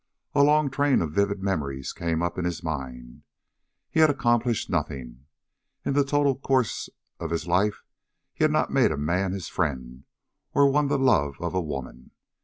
[0.33, 3.21] A long train of vivid memories came up in his mind.
[3.91, 5.27] He had accomplished nothing.
[5.85, 6.89] In the total course
[7.19, 7.83] of his life
[8.33, 10.05] he had not made a man his friend,
[10.55, 12.09] or won the love of a woman.